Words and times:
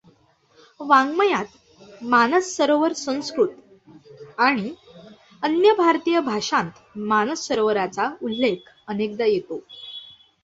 वाङ्मयात 0.79 1.49
मानस 2.03 2.47
सरोवर 2.57 2.93
संस्कृत 2.93 4.39
आणि 4.39 4.73
अन्य 5.43 5.73
भारतीय 5.73 6.19
भाषांत 6.21 6.97
मानस 7.11 7.47
सरोवराचा 7.47 8.09
उल्लेख 8.21 8.69
अनेकदा 8.87 9.25
येतो. 9.25 9.59